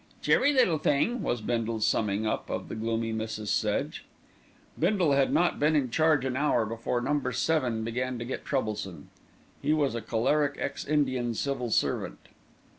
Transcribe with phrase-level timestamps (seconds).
[0.23, 3.49] "Cheery little thing," was Bindle's summing up of the gloomy Mrs.
[3.49, 4.03] Sedge.
[4.79, 9.09] Bindle had not been in charge an hour before Number Seven began to get troublesome.
[9.61, 12.29] He was a choleric ex Indian civil servant.